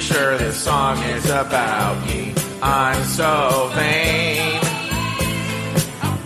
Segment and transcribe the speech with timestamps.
[0.00, 2.32] sure this song is about me.
[2.62, 4.60] I'm so vain.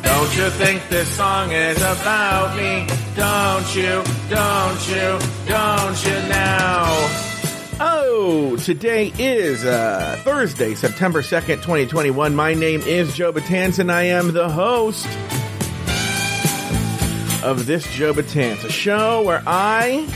[0.03, 2.87] Don't you think this song is about me?
[3.17, 6.85] Don't you, don't you, don't you now?
[7.81, 12.35] Oh, today is uh, Thursday, September 2nd, 2021.
[12.35, 15.07] My name is Joe Betance, and I am the host
[17.43, 20.07] of this Joe Betance, a show where I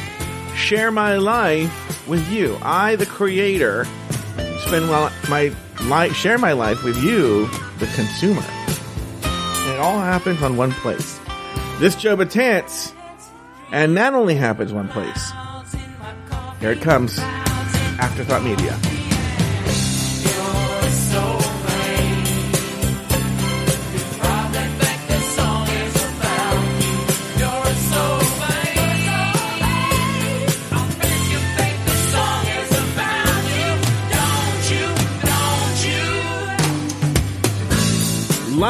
[0.56, 2.58] share my life with you.
[2.62, 3.84] I, the creator,
[4.66, 7.46] spend my life, share my life with you,
[7.78, 8.42] the consumer.
[8.42, 11.20] And it all happens on one place.
[11.78, 12.92] This Joe Betance,
[13.70, 15.32] and that only happens one place.
[16.60, 17.18] Here it comes.
[17.98, 18.78] Afterthought Media.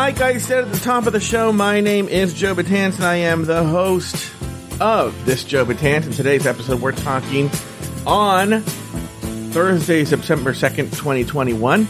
[0.06, 3.04] Like I said at the top of the show, my name is Joe Betance and
[3.04, 4.32] I am the host
[4.80, 6.06] of this Joe Betance.
[6.06, 7.50] In today's episode, we're talking
[8.06, 8.60] on
[9.50, 11.88] Thursday, September 2nd, 2021.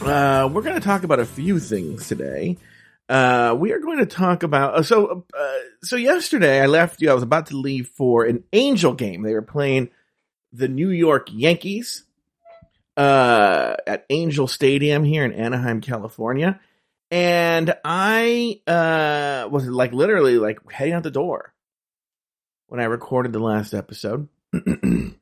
[0.00, 2.56] Uh, we're going to talk about a few things today.
[3.08, 7.12] Uh, we are going to talk about, uh, so, uh, so yesterday I left you,
[7.12, 9.22] I was about to leave for an Angel game.
[9.22, 9.90] They were playing
[10.52, 12.05] the New York Yankees
[12.96, 16.60] uh, at Angel Stadium here in Anaheim, California.
[17.10, 21.54] And I uh, was like literally like heading out the door
[22.66, 24.28] when I recorded the last episode.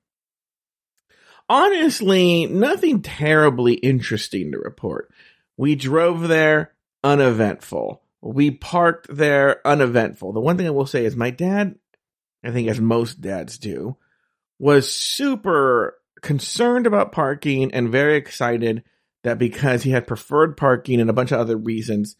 [1.48, 5.12] Honestly, nothing terribly interesting to report.
[5.58, 8.00] We drove there uneventful.
[8.22, 10.32] We parked there uneventful.
[10.32, 11.74] The one thing I will say is my dad,
[12.42, 13.98] I think as most dads do,
[14.58, 18.82] was super concerned about parking and very excited
[19.22, 22.16] that because he had preferred parking and a bunch of other reasons,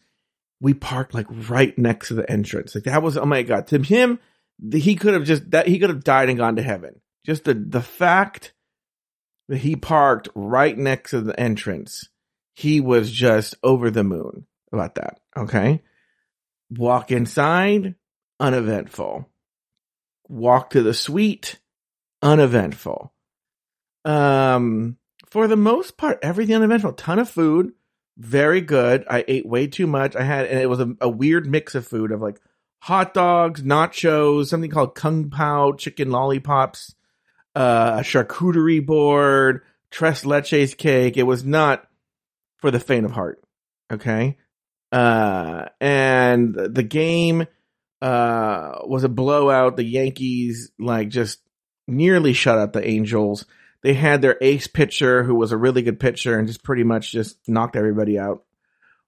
[0.61, 2.75] we parked like right next to the entrance.
[2.75, 4.19] Like that was, oh my God, to him,
[4.71, 7.01] he could have just, that he could have died and gone to heaven.
[7.25, 8.53] Just the, the fact
[9.49, 12.07] that he parked right next to the entrance,
[12.53, 15.19] he was just over the moon about that.
[15.35, 15.81] Okay.
[16.69, 17.95] Walk inside,
[18.39, 19.27] uneventful.
[20.29, 21.59] Walk to the suite,
[22.21, 23.11] uneventful.
[24.05, 24.97] Um,
[25.29, 26.93] for the most part, everything uneventful.
[26.93, 27.73] Ton of food,
[28.17, 29.03] very good.
[29.09, 30.15] I ate way too much.
[30.15, 32.39] I had, and it was a, a weird mix of food of like
[32.79, 36.95] hot dogs, nachos, something called kung pao chicken lollipops,
[37.55, 41.17] uh, a charcuterie board, tres leches cake.
[41.17, 41.85] It was not
[42.57, 43.43] for the faint of heart.
[43.91, 44.37] Okay.
[44.91, 47.47] Uh, and the game,
[48.01, 49.77] uh, was a blowout.
[49.77, 51.39] The Yankees, like, just
[51.87, 53.45] nearly shut out the Angels
[53.85, 57.11] they had their ace pitcher who was a really good pitcher and just pretty much
[57.11, 58.43] just knocked everybody out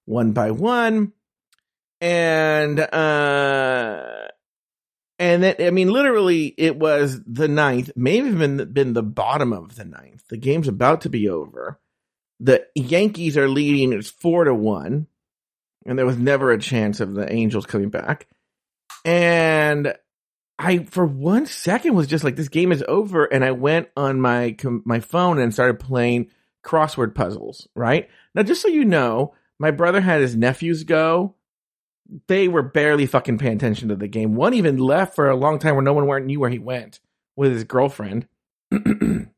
[0.04, 1.12] one by one.
[2.00, 4.28] And uh
[5.18, 9.74] and that I mean literally it was the ninth, maybe even been the bottom of
[9.74, 10.22] the ninth.
[10.28, 11.80] The game's about to be over.
[12.38, 15.08] The Yankees are leading, it's four to one.
[15.86, 18.28] And there was never a chance of the Angels coming back.
[19.04, 19.92] And
[20.58, 24.20] I for one second was just like this game is over, and I went on
[24.20, 26.30] my my phone and started playing
[26.64, 27.68] crossword puzzles.
[27.74, 31.34] Right now, just so you know, my brother had his nephews go.
[32.26, 34.34] They were barely fucking paying attention to the game.
[34.34, 37.00] One even left for a long time where no one knew where he went
[37.36, 38.26] with his girlfriend.
[38.72, 39.30] um,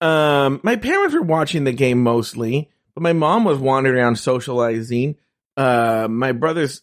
[0.00, 5.16] my parents were watching the game mostly, but my mom was wandering around socializing.
[5.56, 6.82] Uh, my brother's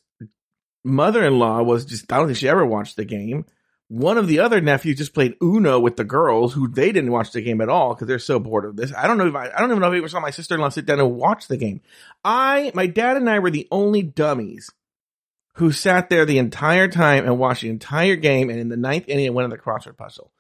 [0.83, 3.45] mother-in-law was just I don't think she ever watched the game.
[3.89, 7.31] One of the other nephews just played Uno with the girls who they didn't watch
[7.31, 8.93] the game at all because they're so bored of this.
[8.93, 10.69] I don't know if I, I don't even know if I ever saw my sister-in-law
[10.69, 11.81] sit down and watch the game.
[12.23, 14.71] I, my dad and I were the only dummies
[15.55, 18.49] who sat there the entire time and watched the entire game.
[18.49, 20.31] And in the ninth inning, it went on the crossword puzzle.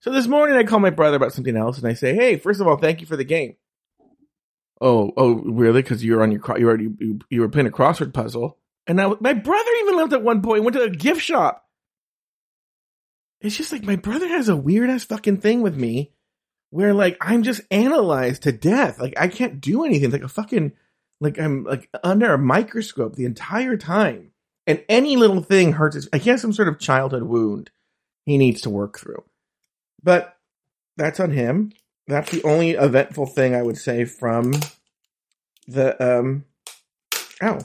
[0.00, 2.60] So this morning I call my brother about something else and I say, Hey, first
[2.60, 3.56] of all, thank you for the game.
[4.80, 5.82] Oh, oh, really?
[5.82, 8.58] Cause you're on your, you already, you, you were playing a crossword puzzle.
[8.86, 11.66] And I, my brother even left at one point, went to a gift shop.
[13.40, 16.12] It's just like my brother has a weird ass fucking thing with me
[16.70, 18.98] where like I'm just analyzed to death.
[18.98, 20.04] Like I can't do anything.
[20.04, 20.72] It's like a fucking,
[21.20, 24.32] like I'm like under a microscope the entire time.
[24.66, 26.08] And any little thing hurts.
[26.12, 27.70] I guess some sort of childhood wound
[28.24, 29.22] he needs to work through.
[30.02, 30.36] But
[30.96, 31.72] that's on him.
[32.08, 34.54] That's the only eventful thing I would say from
[35.66, 36.44] the um.
[37.42, 37.58] Ow!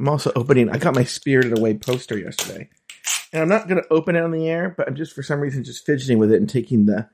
[0.00, 0.70] I'm also opening.
[0.70, 2.70] I got my Spirited Away poster yesterday,
[3.34, 5.40] and I'm not going to open it on the air, but I'm just for some
[5.40, 7.10] reason just fidgeting with it and taking the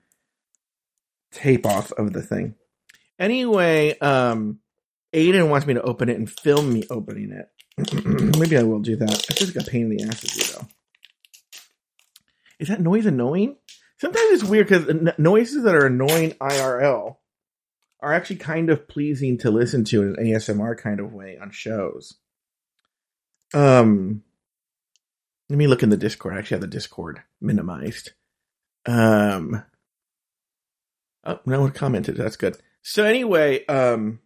[1.32, 2.54] tape off of the thing.
[3.18, 4.60] Anyway, um,
[5.12, 7.48] Aiden wants me to open it and film me opening it.
[8.38, 9.10] Maybe I will do that.
[9.10, 10.66] It's just like a pain in the ass to do though.
[12.60, 13.56] Is that noise annoying?
[14.00, 17.16] Sometimes it's weird because noises that are annoying IRL
[18.00, 21.50] are actually kind of pleasing to listen to in an ASMR kind of way on
[21.50, 22.16] shows.
[23.54, 24.22] Um,
[25.48, 26.34] let me look in the Discord.
[26.34, 28.12] I actually have the Discord minimized.
[28.84, 29.62] Um,
[31.24, 32.16] oh, no one commented.
[32.16, 32.56] That's good.
[32.82, 34.20] So anyway, um,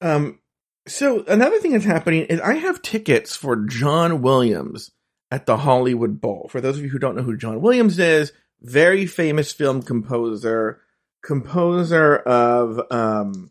[0.00, 0.40] um,
[0.86, 4.90] so another thing that's happening is I have tickets for John Williams
[5.30, 6.48] at the Hollywood Bowl.
[6.50, 10.80] For those of you who don't know who John Williams is, very famous film composer,
[11.22, 13.50] composer of um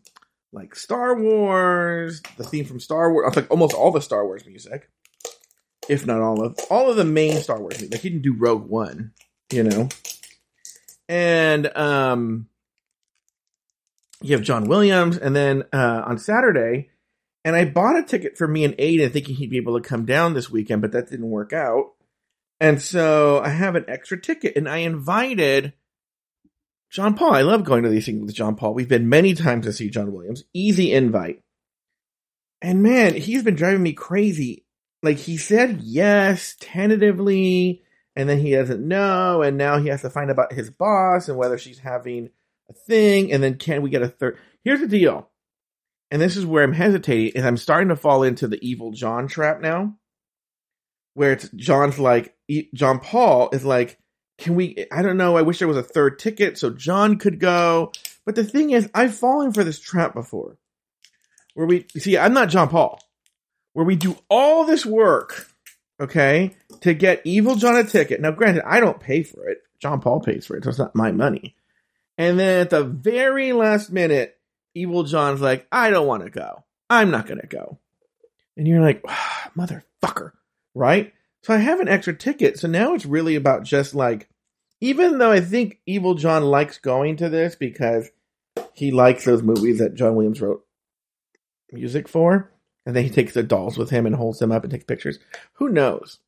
[0.52, 4.90] like Star Wars, the theme from Star Wars, like almost all the Star Wars music,
[5.88, 7.92] if not all of all of the main Star Wars music.
[7.92, 9.12] Like he didn't do Rogue One,
[9.52, 9.88] you know.
[11.08, 12.48] And um
[14.20, 16.90] you have John Williams, and then uh on Saturday,
[17.44, 20.04] and I bought a ticket for me and Aiden thinking he'd be able to come
[20.04, 21.92] down this weekend, but that didn't work out.
[22.60, 25.74] And so I have an extra ticket and I invited
[26.90, 27.34] John Paul.
[27.34, 28.74] I love going to these things with John Paul.
[28.74, 30.44] We've been many times to see John Williams.
[30.54, 31.42] Easy invite.
[32.60, 34.64] And man, he's been driving me crazy.
[35.02, 37.82] Like he said yes tentatively,
[38.16, 41.38] and then he doesn't know, and now he has to find out his boss and
[41.38, 42.30] whether she's having
[42.68, 44.38] a thing, and then can we get a third?
[44.64, 45.30] Here's the deal,
[46.10, 49.28] and this is where I'm hesitating, and I'm starting to fall into the evil John
[49.28, 49.96] trap now
[51.18, 52.36] where it's John's like
[52.74, 53.98] John Paul is like,
[54.38, 54.86] can we?
[54.90, 55.36] I don't know.
[55.36, 57.92] I wish there was a third ticket so John could go.
[58.24, 60.56] But the thing is, I've fallen for this trap before,
[61.54, 63.00] where we see I'm not John Paul,
[63.72, 65.48] where we do all this work,
[66.00, 68.20] okay, to get Evil John a ticket.
[68.20, 69.58] Now, granted, I don't pay for it.
[69.80, 71.56] John Paul pays for it, so it's not my money.
[72.16, 74.36] And then at the very last minute,
[74.74, 76.64] Evil John's like, I don't want to go.
[76.90, 77.78] I'm not going to go.
[78.56, 80.32] And you're like, ah, motherfucker
[80.78, 81.12] right?
[81.42, 82.58] So I have an extra ticket.
[82.58, 84.28] So now it's really about just like,
[84.80, 88.10] even though I think Evil John likes going to this because
[88.74, 90.64] he likes those movies that John Williams wrote
[91.72, 92.50] music for,
[92.86, 95.18] and then he takes the dolls with him and holds them up and takes pictures.
[95.54, 96.18] Who knows?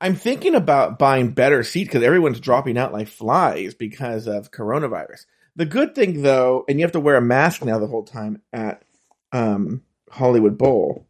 [0.00, 5.26] I'm thinking about buying better seats because everyone's dropping out like flies because of coronavirus.
[5.54, 8.42] The good thing though, and you have to wear a mask now the whole time
[8.52, 8.82] at
[9.30, 11.06] um, Hollywood Bowl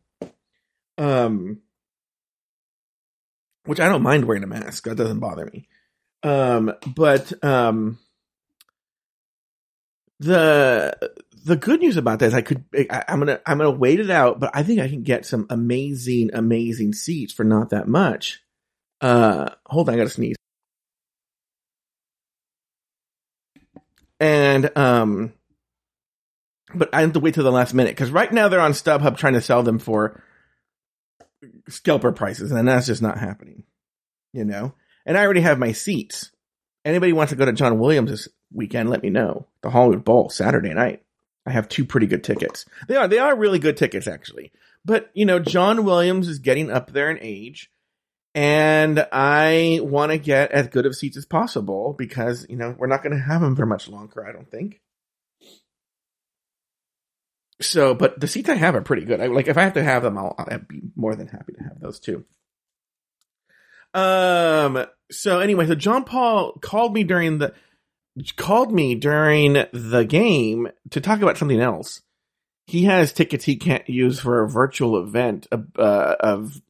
[0.98, 1.60] um,
[3.64, 4.84] which I don't mind wearing a mask.
[4.84, 5.68] That doesn't bother me.
[6.22, 7.98] Um, but um,
[10.20, 10.96] the
[11.44, 14.40] the good news about this, I could I, I'm gonna I'm gonna wait it out,
[14.40, 18.40] but I think I can get some amazing amazing seats for not that much.
[19.00, 20.36] Uh, hold on, I gotta sneeze.
[24.20, 25.32] And um,
[26.72, 29.16] but I have to wait till the last minute because right now they're on StubHub
[29.16, 30.22] trying to sell them for
[31.68, 33.64] scalper prices, and that's just not happening.
[34.32, 34.74] You know,
[35.04, 36.30] and I already have my seats.
[36.84, 38.90] Anybody wants to go to John Williams this weekend?
[38.90, 39.46] Let me know.
[39.62, 41.02] The Hollywood Bowl Saturday night.
[41.46, 42.66] I have two pretty good tickets.
[42.88, 44.52] They are they are really good tickets actually.
[44.84, 47.70] But you know, John Williams is getting up there in age,
[48.34, 52.86] and I want to get as good of seats as possible because you know we're
[52.86, 54.26] not going to have him for much longer.
[54.26, 54.80] I don't think.
[57.62, 59.20] So, but the seats I have are pretty good.
[59.20, 61.62] I, like if I have to have them, I'll, I'll be more than happy to
[61.62, 62.24] have those too.
[63.94, 64.86] Um.
[65.10, 67.52] So anyway, so John Paul called me during the
[68.36, 72.02] called me during the game to talk about something else.
[72.66, 76.60] He has tickets he can't use for a virtual event of, uh, of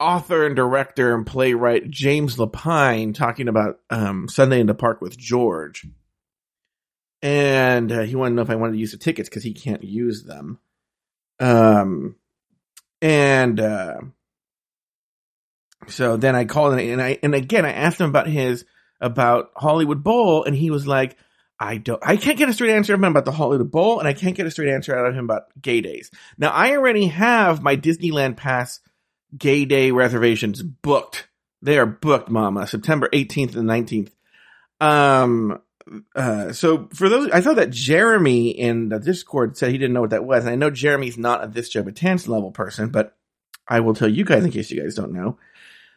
[0.00, 5.16] author and director and playwright James Lapine talking about um, Sunday in the Park with
[5.16, 5.86] George
[7.24, 9.54] and uh, he wanted to know if I wanted to use the tickets because he
[9.54, 10.58] can't use them.
[11.40, 12.16] Um,
[13.00, 14.00] and uh,
[15.88, 18.66] so then I called and I and again I asked him about his
[19.00, 21.16] about Hollywood Bowl, and he was like,
[21.58, 24.06] I don't, I can't get a straight answer of him about the Hollywood Bowl, and
[24.06, 26.10] I can't get a straight answer out of him about gay days.
[26.36, 28.80] Now I already have my Disneyland Pass
[29.36, 31.26] gay day reservations booked.
[31.62, 32.66] They are booked, Mama.
[32.66, 34.10] September 18th and 19th.
[34.78, 35.62] Um,
[36.14, 40.00] uh, so for those, I saw that Jeremy in the Discord said he didn't know
[40.00, 40.44] what that was.
[40.44, 43.16] And I know Jeremy's not a this Joe Betance level person, but
[43.68, 45.38] I will tell you guys in case you guys don't know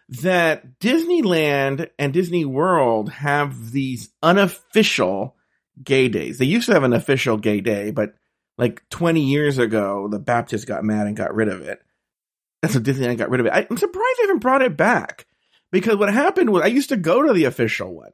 [0.09, 5.35] that Disneyland and Disney World have these unofficial
[5.83, 6.37] gay days.
[6.37, 8.13] They used to have an official gay day, but
[8.57, 11.81] like 20 years ago, the Baptists got mad and got rid of it.
[12.63, 13.53] And so Disneyland got rid of it.
[13.53, 15.27] I, am surprised they haven't brought it back
[15.71, 18.13] because what happened was I used to go to the official one.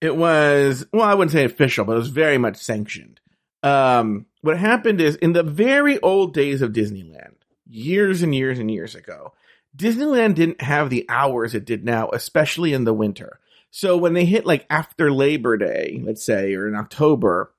[0.00, 3.20] It was, well, I wouldn't say official, but it was very much sanctioned.
[3.62, 7.34] Um, what happened is in the very old days of Disneyland,
[7.68, 9.34] years and years and years ago,
[9.76, 13.38] Disneyland didn't have the hours it did now, especially in the winter.
[13.70, 17.52] So when they hit like after Labor Day, let's say, or in October,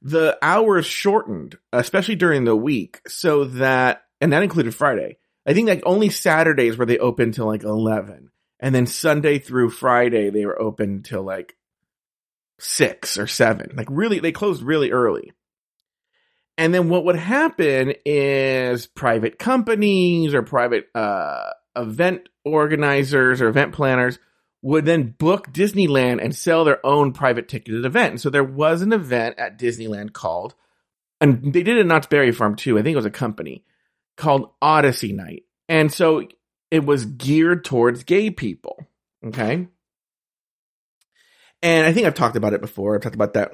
[0.00, 5.18] the hours shortened, especially during the week, so that, and that included Friday.
[5.46, 8.30] I think like only Saturdays were they open till like 11.
[8.62, 11.56] And then Sunday through Friday, they were open till like
[12.60, 13.72] six or seven.
[13.76, 15.32] Like really, they closed really early.
[16.56, 23.72] And then what would happen is private companies or private, uh, event organizers or event
[23.72, 24.18] planners
[24.62, 28.20] would then book Disneyland and sell their own private ticketed event.
[28.20, 30.54] So there was an event at Disneyland called,
[31.20, 32.78] and they did it at Knott's Berry Farm too.
[32.78, 33.64] I think it was a company
[34.16, 35.44] called Odyssey Night.
[35.68, 36.28] And so
[36.72, 38.88] it was geared towards gay people.
[39.22, 39.68] Okay.
[41.62, 42.94] And I think I've talked about it before.
[42.94, 43.52] I've talked about that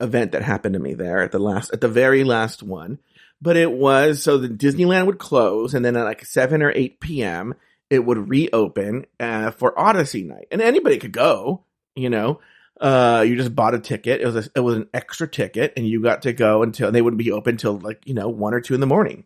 [0.00, 2.98] event that happened to me there at the last, at the very last one.
[3.40, 6.98] But it was so the Disneyland would close and then at like 7 or 8
[6.98, 7.54] p.m.,
[7.88, 11.62] it would reopen uh, for Odyssey night, and anybody could go.
[11.94, 12.40] You know,
[12.80, 14.20] uh, you just bought a ticket.
[14.20, 17.00] It was a, it was an extra ticket, and you got to go until they
[17.00, 19.22] wouldn't be open until like you know one or two in the morning.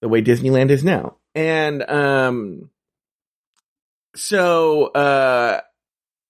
[0.00, 2.70] The way Disneyland is now, and um,
[4.16, 5.60] so uh,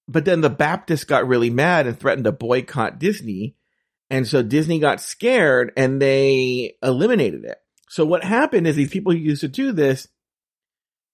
[0.07, 3.57] but then the Baptists got really mad and threatened to boycott Disney,
[4.11, 7.57] and so Disney got scared and they eliminated it.
[7.89, 10.09] So what happened is these people who used to do this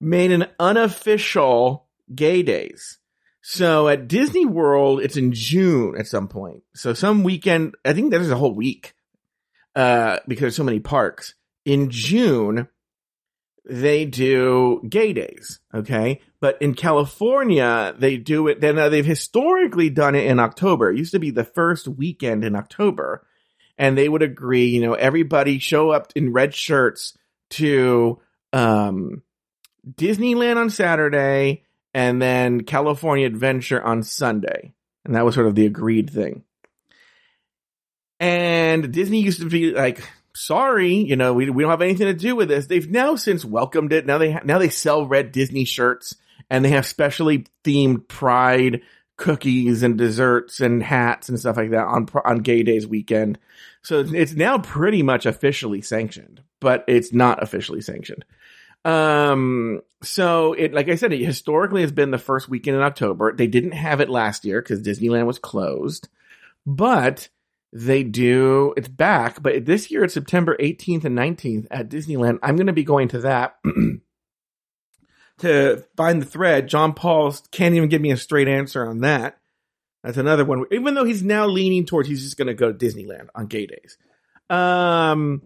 [0.00, 2.98] made an unofficial gay days.
[3.42, 6.64] So at Disney World, it's in June at some point.
[6.74, 8.94] So some weekend, I think there's a whole week,
[9.76, 11.34] uh, because there's so many parks.
[11.64, 12.68] In June,
[13.64, 15.60] they do gay days.
[15.72, 16.20] Okay.
[16.40, 20.90] But in California, they do it, then uh, they've historically done it in October.
[20.90, 23.26] It used to be the first weekend in October.
[23.78, 27.16] And they would agree, you know, everybody show up in red shirts
[27.50, 28.20] to,
[28.52, 29.22] um,
[29.90, 34.72] Disneyland on Saturday and then California Adventure on Sunday.
[35.04, 36.44] And that was sort of the agreed thing.
[38.20, 40.02] And Disney used to be like,
[40.34, 42.66] sorry, you know, we, we don't have anything to do with this.
[42.66, 44.06] They've now since welcomed it.
[44.06, 46.16] Now they, ha- now they sell red Disney shirts
[46.50, 48.82] and they have specially themed pride
[49.16, 53.38] cookies and desserts and hats and stuff like that on, on gay days weekend.
[53.82, 58.24] So it's now pretty much officially sanctioned, but it's not officially sanctioned.
[58.84, 63.32] Um, so it, like I said, it historically has been the first weekend in October.
[63.32, 66.08] They didn't have it last year because Disneyland was closed,
[66.66, 67.28] but
[67.74, 69.42] they do, it's back.
[69.42, 72.38] But this year it's September 18th and 19th at Disneyland.
[72.42, 73.56] I'm going to be going to that.
[75.38, 79.38] to find the thread, John Paul can't even give me a straight answer on that.
[80.04, 80.64] That's another one.
[80.70, 83.66] Even though he's now leaning towards he's just going to go to Disneyland on gay
[83.66, 83.98] days.
[84.48, 85.42] Um,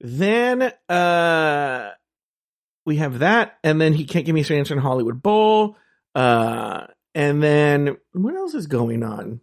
[0.00, 1.90] then uh
[2.86, 5.76] we have that, and then he can't give me a straight answer in Hollywood Bowl.
[6.14, 9.40] Uh, and then what else is going on?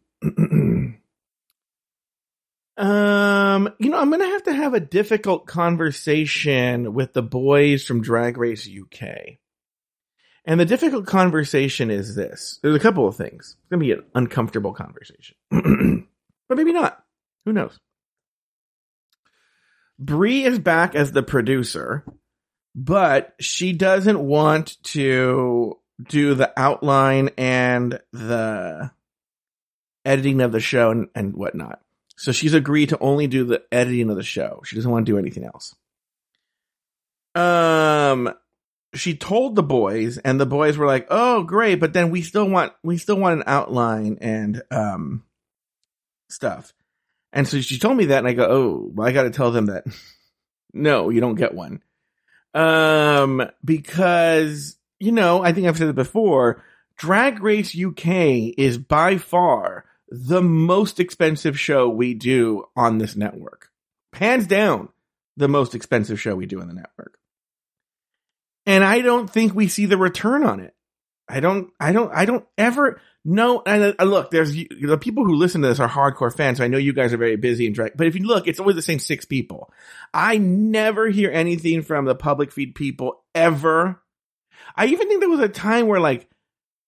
[2.81, 8.01] Um, you know, I'm gonna have to have a difficult conversation with the boys from
[8.01, 9.37] Drag Race UK.
[10.43, 12.59] And the difficult conversation is this.
[12.63, 13.55] There's a couple of things.
[13.59, 15.35] It's gonna be an uncomfortable conversation.
[16.49, 17.03] but maybe not.
[17.45, 17.77] Who knows?
[19.99, 22.03] Brie is back as the producer
[22.75, 28.91] but she doesn't want to do the outline and the
[30.05, 31.80] editing of the show and, and whatnot.
[32.21, 34.61] So she's agreed to only do the editing of the show.
[34.63, 35.75] She doesn't want to do anything else.
[37.33, 38.31] Um,
[38.93, 42.47] she told the boys, and the boys were like, "Oh, great!" But then we still
[42.47, 45.23] want we still want an outline and um
[46.29, 46.73] stuff.
[47.33, 49.49] And so she told me that, and I go, "Oh, well, I got to tell
[49.49, 49.85] them that
[50.75, 51.81] no, you don't get one."
[52.53, 56.63] Um, because, you know, I think I've said it before,
[56.97, 63.69] Drag Race UK is by far the most expensive show we do on this network.
[64.13, 64.89] Hands down,
[65.37, 67.17] the most expensive show we do on the network.
[68.65, 70.75] And I don't think we see the return on it.
[71.29, 73.63] I don't, I don't, I don't ever, know.
[73.65, 76.57] and uh, look, there's the people who listen to this are hardcore fans.
[76.57, 78.59] So I know you guys are very busy and drag, but if you look, it's
[78.59, 79.71] always the same six people.
[80.13, 84.01] I never hear anything from the public feed people ever.
[84.75, 86.27] I even think there was a time where like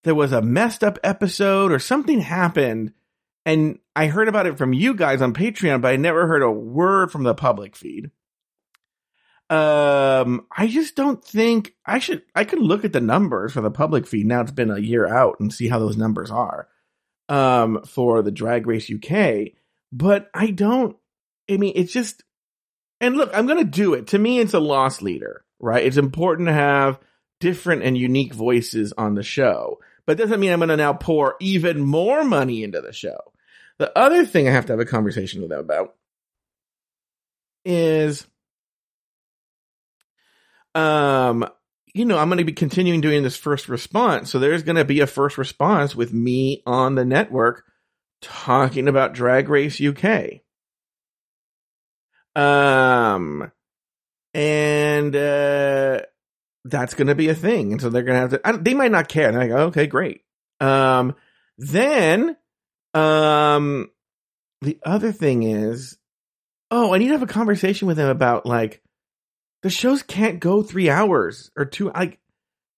[0.03, 2.91] there was a messed up episode or something happened
[3.45, 6.51] and I heard about it from you guys on Patreon, but I never heard a
[6.51, 8.11] word from the public feed.
[9.49, 12.23] Um, I just don't think I should.
[12.33, 14.41] I could look at the numbers for the public feed now.
[14.41, 16.67] It's been a year out and see how those numbers are.
[17.29, 19.53] Um, for the Drag Race UK,
[19.91, 20.95] but I don't.
[21.49, 22.23] I mean, it's just.
[23.01, 24.07] And look, I'm gonna do it.
[24.07, 25.85] To me, it's a loss leader, right?
[25.85, 26.99] It's important to have
[27.39, 31.81] different and unique voices on the show, but doesn't mean I'm gonna now pour even
[31.81, 33.32] more money into the show.
[33.83, 35.95] The other thing I have to have a conversation with them about
[37.65, 38.25] is
[40.73, 41.45] um
[41.93, 44.31] you know i'm going to be continuing doing this first response.
[44.31, 47.65] So there's going to be a first response with me on the network
[48.21, 50.05] talking about drag race uk
[52.41, 53.51] um
[54.33, 56.03] and uh
[56.63, 57.73] that's going to be a thing.
[57.73, 59.33] And so they're going to have to they might not care.
[59.33, 60.21] They're like okay great.
[60.61, 61.15] Um
[61.57, 62.37] then
[62.93, 63.89] um
[64.61, 65.97] the other thing is
[66.71, 68.83] oh i need to have a conversation with him about like
[69.63, 71.89] the shows can't go three hours or two.
[71.89, 72.19] Like,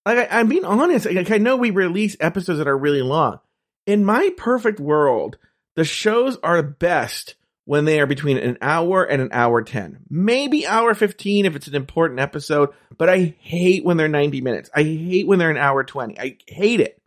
[0.06, 1.04] like I, am being honest.
[1.04, 3.40] Like, I know we release episodes that are really long.
[3.86, 5.36] In my perfect world,
[5.74, 10.04] the shows are the best when they are between an hour and an hour 10.
[10.08, 14.70] Maybe hour 15 if it's an important episode, but I hate when they're 90 minutes.
[14.72, 16.18] I hate when they're an hour 20.
[16.18, 17.02] I hate it.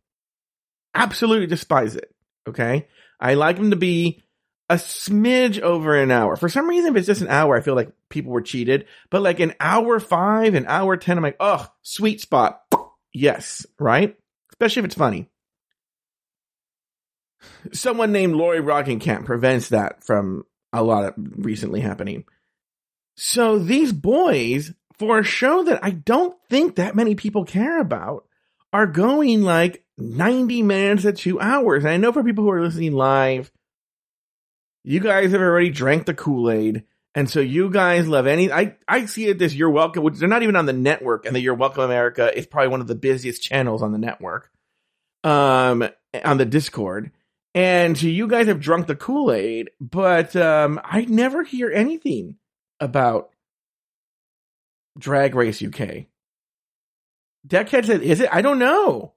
[0.93, 2.13] Absolutely despise it.
[2.49, 2.87] Okay.
[3.19, 4.23] I like them to be
[4.69, 6.35] a smidge over an hour.
[6.35, 8.85] For some reason, if it's just an hour, I feel like people were cheated.
[9.09, 12.61] But like an hour five, an hour 10, I'm like, oh, sweet spot.
[13.11, 14.15] Yes, right?
[14.51, 15.29] Especially if it's funny.
[17.73, 22.25] Someone named Lori Roggenkamp prevents that from a lot of recently happening.
[23.15, 28.25] So these boys, for a show that I don't think that many people care about,
[28.71, 31.83] are going like 90 minutes to two hours.
[31.83, 33.51] And I know for people who are listening live,
[34.83, 36.83] you guys have already drank the Kool-Aid.
[37.15, 40.29] And so you guys love any, I, I see it as You're Welcome, which they're
[40.29, 42.95] not even on the network and the You're Welcome America is probably one of the
[42.95, 44.51] busiest channels on the network,
[45.23, 45.89] um,
[46.23, 47.11] on the Discord.
[47.55, 52.35] And so you guys have drunk the Kool-Aid, but, um, I never hear anything
[52.79, 53.31] about
[54.97, 56.05] Drag Race UK.
[57.47, 58.29] Deckhead said, is it?
[58.31, 59.13] I don't know.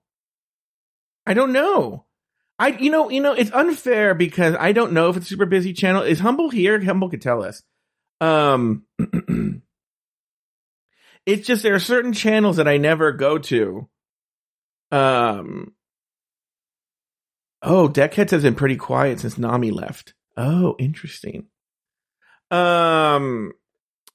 [1.26, 2.04] I don't know.
[2.58, 5.72] I you know you know it's unfair because I don't know if it's super busy
[5.72, 6.02] channel.
[6.02, 6.82] Is Humble here?
[6.82, 7.62] Humble could tell us.
[8.20, 8.85] Um,
[11.26, 13.88] it's just there are certain channels that I never go to.
[14.90, 15.74] Um.
[17.62, 20.14] Oh, Deckheads has been pretty quiet since Nami left.
[20.37, 21.46] Oh, interesting.
[22.50, 23.52] Um,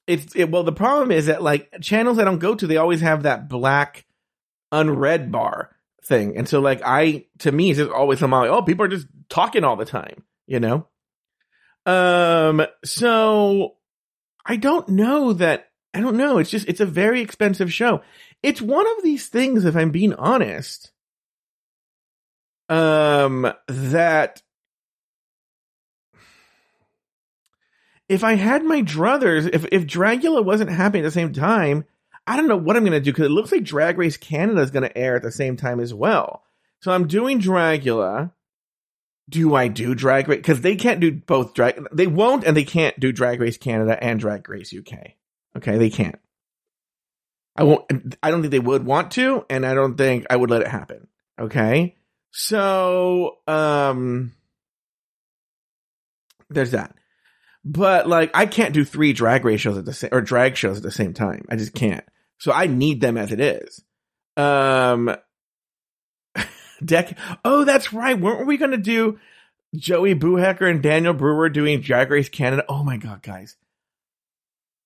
[0.06, 0.64] it's it, well.
[0.64, 4.06] The problem is that like channels I don't go to, they always have that black
[4.70, 5.70] unread bar
[6.04, 6.36] thing.
[6.36, 9.64] And so like I to me it's always something like, oh, people are just talking
[9.64, 10.86] all the time, you know?
[11.86, 13.76] Um so
[14.44, 16.38] I don't know that I don't know.
[16.38, 18.02] It's just it's a very expensive show.
[18.42, 20.92] It's one of these things, if I'm being honest,
[22.68, 24.42] um that
[28.08, 31.84] if I had my druthers, if if Dragula wasn't happening at the same time,
[32.28, 34.60] I don't know what I'm going to do because it looks like Drag Race Canada
[34.60, 36.44] is going to air at the same time as well.
[36.80, 38.32] So I'm doing Dragula.
[39.30, 40.38] Do I do Drag Race?
[40.38, 41.82] Because they can't do both drag.
[41.90, 45.14] They won't, and they can't do Drag Race Canada and Drag Race UK.
[45.56, 46.18] Okay, they can't.
[47.56, 48.16] I won't.
[48.22, 50.68] I don't think they would want to, and I don't think I would let it
[50.68, 51.08] happen.
[51.40, 51.96] Okay,
[52.30, 54.32] so um,
[56.50, 56.94] there's that.
[57.64, 60.76] But like, I can't do three drag race shows at the same or drag shows
[60.76, 61.46] at the same time.
[61.50, 62.04] I just can't.
[62.38, 63.82] So I need them as it is.
[64.36, 65.14] Um,
[66.84, 67.18] deck.
[67.44, 68.18] Oh, that's right.
[68.18, 69.18] Weren't we going to do
[69.74, 72.64] Joey Boohecker and Daniel Brewer doing Drag Race Canada?
[72.68, 73.56] Oh my God, guys.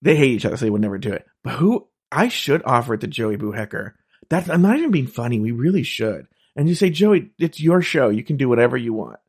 [0.00, 1.26] They hate each other, so they would never do it.
[1.44, 3.92] But who, I should offer it to Joey Boohecker.
[4.28, 5.38] That's, I'm not even being funny.
[5.38, 6.26] We really should.
[6.56, 8.08] And you say, Joey, it's your show.
[8.08, 9.20] You can do whatever you want.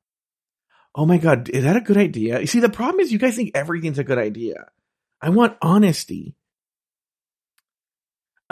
[0.96, 1.50] Oh my God.
[1.50, 2.40] Is that a good idea?
[2.40, 4.70] You see, the problem is you guys think everything's a good idea.
[5.22, 6.36] I want honesty.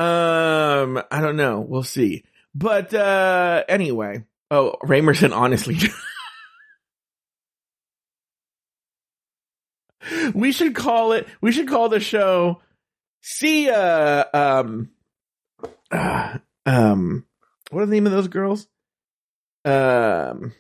[0.02, 1.60] Um, I don't know.
[1.60, 2.24] We'll see.
[2.56, 4.24] But uh anyway.
[4.50, 5.78] Oh, Ramerson honestly.
[10.34, 12.60] we should call it we should call the show
[13.22, 14.90] see uh um
[15.92, 17.26] uh, um
[17.70, 18.68] what are the name of those girls?
[19.64, 20.54] Um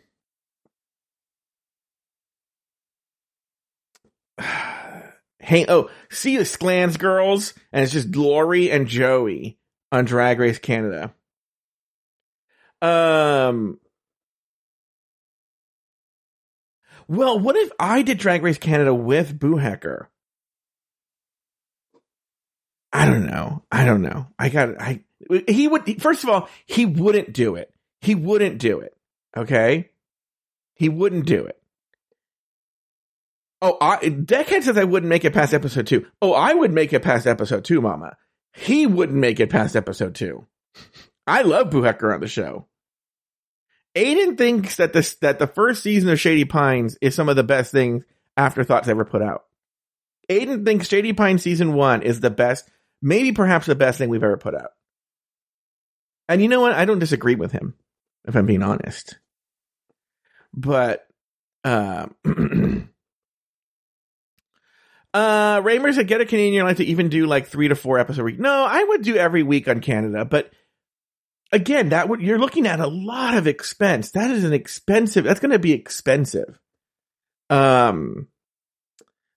[5.41, 9.57] hang oh see the Sklans girls and it's just Lori and Joey
[9.91, 11.13] on Drag Race Canada.
[12.81, 13.79] Um
[17.07, 20.09] Well, what if I did Drag Race Canada with Boo Hacker?
[22.93, 23.63] I don't know.
[23.71, 24.27] I don't know.
[24.39, 25.03] I got I
[25.47, 27.73] he would first of all, he wouldn't do it.
[27.99, 28.95] He wouldn't do it.
[29.35, 29.89] Okay?
[30.75, 31.60] He wouldn't do it.
[33.61, 36.07] Oh, I, Deckhead says I wouldn't make it past episode two.
[36.21, 38.17] Oh, I would make it past episode two, Mama.
[38.53, 40.47] He wouldn't make it past episode two.
[41.27, 42.67] I love Buhecker on the show.
[43.95, 47.43] Aiden thinks that this that the first season of Shady Pines is some of the
[47.43, 48.03] best things
[48.37, 49.43] Afterthoughts ever put out.
[50.29, 52.69] Aiden thinks Shady Pines season one is the best,
[53.01, 54.71] maybe perhaps the best thing we've ever put out.
[56.29, 56.73] And you know what?
[56.73, 57.75] I don't disagree with him,
[58.25, 59.19] if I'm being honest.
[60.53, 61.05] But
[61.65, 62.07] uh,
[65.13, 68.19] uh Raymer said get a Canadian like to even do like three to four episodes
[68.19, 68.39] a week.
[68.39, 70.51] No, I would do every week on Canada, but
[71.51, 74.11] again, that would you're looking at a lot of expense.
[74.11, 75.23] That is an expensive.
[75.23, 76.59] That's going to be expensive.
[77.49, 78.27] Um,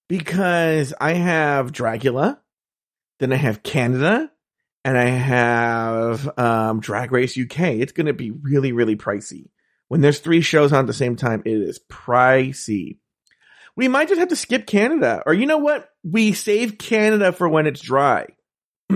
[0.09, 2.39] because I have Dragula,
[3.19, 4.31] then I have Canada,
[4.85, 7.61] and I have um Drag Race UK.
[7.61, 9.51] It's going to be really, really pricey.
[9.89, 12.99] When there's three shows on at the same time, it is pricey.
[13.77, 15.89] We might just have to skip Canada, or you know what?
[16.05, 18.29] We save Canada for when it's dry.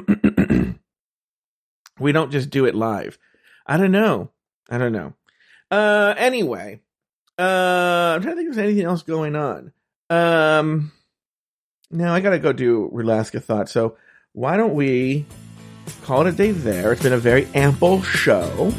[1.98, 3.18] we don't just do it live.
[3.66, 4.30] I don't know.
[4.70, 5.14] I don't know.
[5.70, 6.80] Uh, anyway,
[7.38, 9.72] uh, I'm trying to think if there's anything else going on.
[10.10, 10.92] Um,
[11.90, 13.68] now I gotta go do Relaska thought.
[13.68, 13.96] So
[14.32, 15.26] why don't we
[16.02, 16.92] call it a day there?
[16.92, 18.72] It's been a very ample show,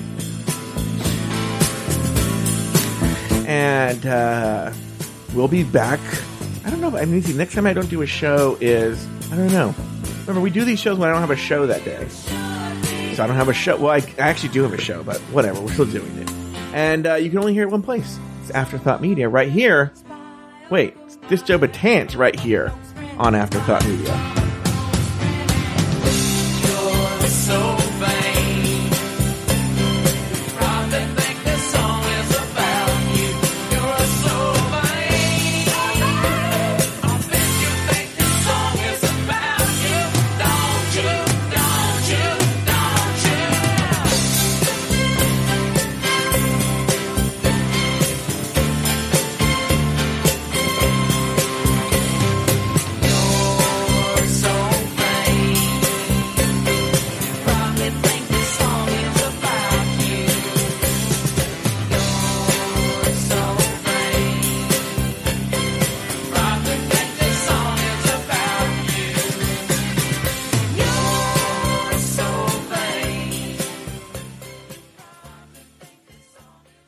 [3.47, 4.71] and uh,
[5.33, 5.99] we'll be back.
[6.65, 6.95] I don't know.
[6.97, 9.73] I mean, next time I don't do a show is I don't know.
[10.21, 12.07] Remember, we do these shows when I don't have a show that day.
[13.15, 13.77] So I don't have a show.
[13.77, 15.59] Well, I, I actually do have a show, but whatever.
[15.59, 16.29] We're still doing it.
[16.73, 18.19] And uh, you can only hear it one place.
[18.41, 19.91] It's Afterthought Media right here.
[20.69, 20.95] Wait,
[21.29, 22.71] this Joe Betance right here
[23.17, 24.38] on Afterthought Media.